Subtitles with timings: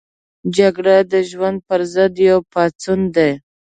[0.57, 3.31] جګړه د ژوند پر ضد یو پاڅون دی